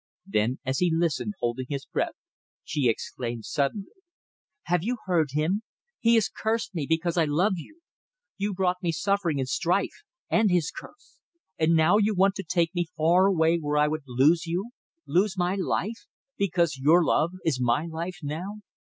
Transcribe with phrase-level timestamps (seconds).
[0.25, 2.15] Then, as he listened holding his breath,
[2.63, 3.91] she exclaimed suddenly
[4.63, 5.61] "Have you heard him?
[5.99, 7.81] He has cursed me because I love you.
[8.35, 11.19] You brought me suffering and strife and his curse.
[11.59, 14.71] And now you want to take me far away where I would lose you,
[15.05, 18.53] lose my life; because your love is my life now.